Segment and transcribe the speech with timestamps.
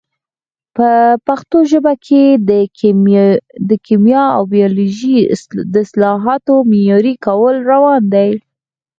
[0.75, 0.89] په
[1.27, 2.23] پښتو ژبه کې
[3.69, 5.17] د کیمیا او بیولوژي
[5.73, 8.31] د اصطلاحاتو معیاري کول روان دي.